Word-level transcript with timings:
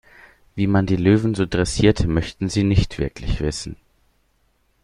Wie 0.55 0.65
man 0.65 0.87
die 0.87 0.95
Löwen 0.95 1.35
so 1.35 1.45
dressiert, 1.45 2.07
möchten 2.07 2.49
Sie 2.49 2.63
nicht 2.63 2.97
wirklich 2.97 3.39
wissen. 3.39 3.75